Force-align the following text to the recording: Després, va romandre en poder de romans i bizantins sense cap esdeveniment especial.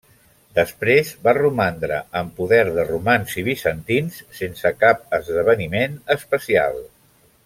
Després, 0.59 1.09
va 1.27 1.33
romandre 1.37 1.99
en 2.21 2.31
poder 2.39 2.63
de 2.77 2.85
romans 2.87 3.35
i 3.43 3.45
bizantins 3.51 4.17
sense 4.39 4.73
cap 4.85 5.05
esdeveniment 5.19 6.01
especial. 6.19 6.81